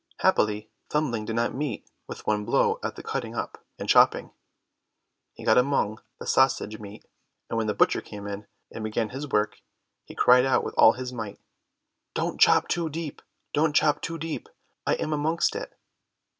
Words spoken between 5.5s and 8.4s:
among the sausage meat. And when the butcher came